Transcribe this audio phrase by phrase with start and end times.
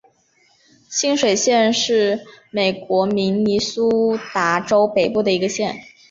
[0.89, 5.79] 清水县是美国明尼苏达州北部的一个县。